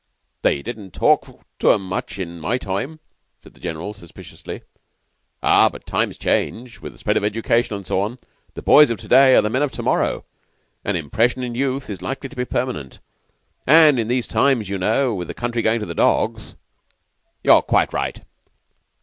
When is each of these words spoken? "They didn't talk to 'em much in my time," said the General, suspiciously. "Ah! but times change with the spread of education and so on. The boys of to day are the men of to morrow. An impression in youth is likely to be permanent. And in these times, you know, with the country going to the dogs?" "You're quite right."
"They 0.41 0.63
didn't 0.63 0.95
talk 0.95 1.29
to 1.59 1.69
'em 1.71 1.87
much 1.87 2.17
in 2.17 2.39
my 2.39 2.57
time," 2.57 2.99
said 3.37 3.53
the 3.53 3.59
General, 3.59 3.93
suspiciously. 3.93 4.63
"Ah! 5.43 5.69
but 5.69 5.85
times 5.85 6.17
change 6.17 6.81
with 6.81 6.93
the 6.93 6.97
spread 6.97 7.17
of 7.17 7.23
education 7.23 7.75
and 7.75 7.85
so 7.85 8.01
on. 8.01 8.17
The 8.55 8.63
boys 8.63 8.89
of 8.89 8.97
to 9.01 9.07
day 9.07 9.35
are 9.35 9.43
the 9.43 9.51
men 9.51 9.61
of 9.61 9.71
to 9.73 9.83
morrow. 9.83 10.25
An 10.83 10.95
impression 10.95 11.43
in 11.43 11.53
youth 11.53 11.87
is 11.87 12.01
likely 12.01 12.29
to 12.29 12.35
be 12.35 12.45
permanent. 12.45 12.97
And 13.67 13.99
in 13.99 14.07
these 14.07 14.25
times, 14.27 14.69
you 14.69 14.79
know, 14.79 15.13
with 15.13 15.27
the 15.27 15.35
country 15.35 15.61
going 15.61 15.79
to 15.81 15.85
the 15.85 15.93
dogs?" 15.93 16.55
"You're 17.43 17.61
quite 17.61 17.93
right." 17.93 18.23